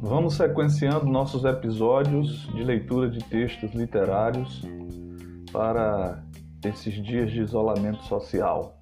[0.00, 4.62] Vamos sequenciando nossos episódios de leitura de textos literários
[5.52, 6.24] para
[6.64, 8.78] esses dias de isolamento social.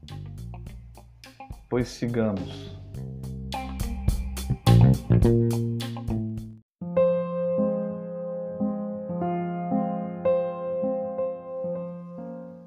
[1.68, 2.76] Pois sigamos.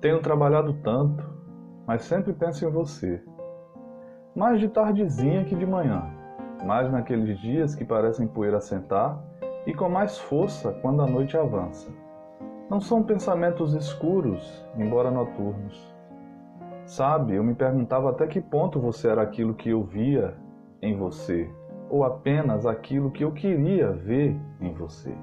[0.02, 1.24] Tenho trabalhado tanto,
[1.88, 3.24] mas sempre penso em você.
[4.36, 6.04] Mais de tardezinha que de manhã,
[6.66, 9.18] mais naqueles dias que parecem poeira sentar
[9.66, 11.90] e com mais força quando a noite avança.
[12.70, 15.96] Não são pensamentos escuros, embora noturnos.
[16.86, 20.36] Sabe, eu me perguntava até que ponto você era aquilo que eu via
[20.82, 21.50] em você,
[21.90, 25.16] ou apenas aquilo que eu queria ver em você.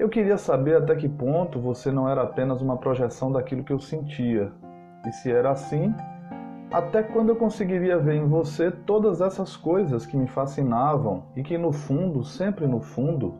[0.00, 3.78] Eu queria saber até que ponto você não era apenas uma projeção daquilo que eu
[3.78, 4.50] sentia,
[5.06, 5.94] e se era assim,
[6.72, 11.58] até quando eu conseguiria ver em você todas essas coisas que me fascinavam e que
[11.58, 13.34] no fundo, sempre no fundo,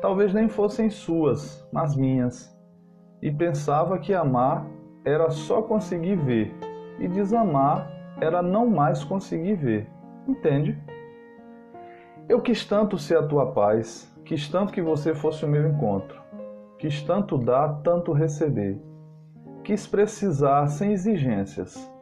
[0.00, 2.56] talvez nem fossem suas, mas minhas,
[3.20, 4.66] e pensava que amar
[5.04, 6.54] era só conseguir ver
[6.98, 9.90] e desamar era não mais conseguir ver.
[10.26, 10.78] Entende?
[12.26, 16.18] Eu quis tanto ser a tua paz, quis tanto que você fosse o meu encontro,
[16.78, 18.80] quis tanto dar, tanto receber,
[19.62, 21.93] quis precisar sem exigências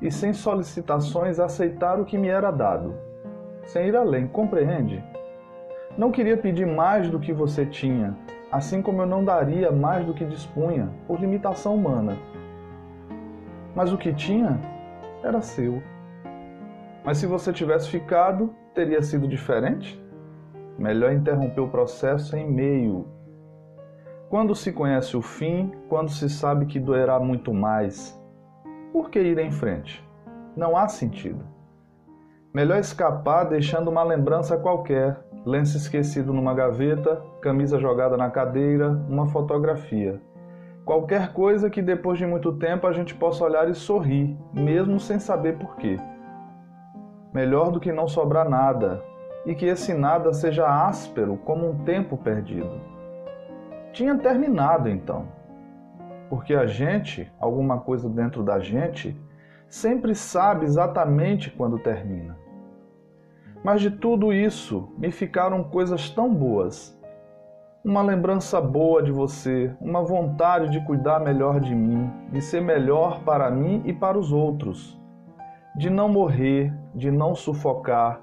[0.00, 2.94] e sem solicitações aceitar o que me era dado,
[3.64, 5.02] sem ir além, compreende?
[5.96, 8.16] Não queria pedir mais do que você tinha,
[8.50, 12.16] assim como eu não daria mais do que dispunha, por limitação humana.
[13.74, 14.58] Mas o que tinha
[15.22, 15.82] era seu.
[17.04, 20.02] Mas se você tivesse ficado, teria sido diferente?
[20.78, 23.06] Melhor interromper o processo em meio.
[24.28, 28.19] Quando se conhece o fim, quando se sabe que doerá muito mais,
[28.92, 30.04] por que ir em frente?
[30.56, 31.44] Não há sentido.
[32.52, 39.28] Melhor escapar deixando uma lembrança qualquer, lenço esquecido numa gaveta, camisa jogada na cadeira, uma
[39.28, 40.20] fotografia.
[40.84, 45.20] Qualquer coisa que depois de muito tempo a gente possa olhar e sorrir, mesmo sem
[45.20, 45.96] saber por quê.
[47.32, 49.00] Melhor do que não sobrar nada,
[49.46, 52.80] e que esse nada seja áspero como um tempo perdido.
[53.92, 55.28] Tinha terminado então.
[56.30, 59.20] Porque a gente, alguma coisa dentro da gente,
[59.68, 62.38] sempre sabe exatamente quando termina.
[63.64, 66.96] Mas de tudo isso me ficaram coisas tão boas.
[67.84, 73.22] Uma lembrança boa de você, uma vontade de cuidar melhor de mim, de ser melhor
[73.24, 75.00] para mim e para os outros,
[75.76, 78.22] de não morrer, de não sufocar,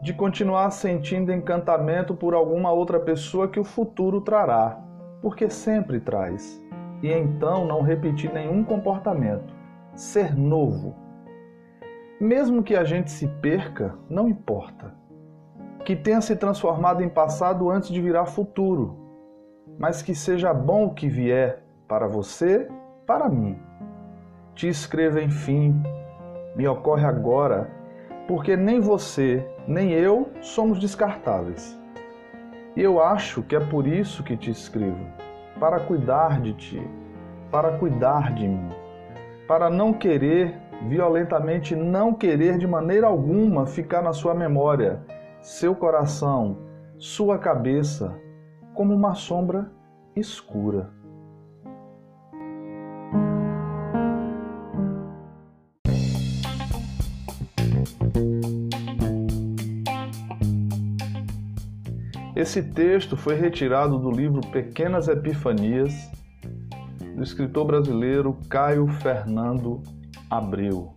[0.00, 4.80] de continuar sentindo encantamento por alguma outra pessoa que o futuro trará,
[5.20, 6.62] porque sempre traz,
[7.04, 9.54] e então não repetir nenhum comportamento,
[9.94, 11.04] ser novo
[12.20, 14.94] mesmo que a gente se perca, não importa.
[15.84, 18.96] Que tenha se transformado em passado antes de virar futuro,
[19.78, 22.68] mas que seja bom o que vier para você,
[23.06, 23.58] para mim.
[24.54, 25.82] Te escrevo, enfim,
[26.56, 27.68] me ocorre agora,
[28.26, 31.78] porque nem você, nem eu somos descartáveis.
[32.76, 35.04] E eu acho que é por isso que te escrevo
[35.58, 36.82] para cuidar de ti,
[37.50, 38.70] para cuidar de mim,
[39.46, 45.02] para não querer violentamente não querer de maneira alguma ficar na sua memória,
[45.40, 46.58] seu coração,
[46.98, 48.14] sua cabeça,
[48.74, 49.70] como uma sombra
[50.16, 50.90] escura.
[62.36, 65.94] Esse texto foi retirado do livro Pequenas Epifanias,
[67.14, 69.80] do escritor brasileiro Caio Fernando
[70.28, 70.96] Abreu.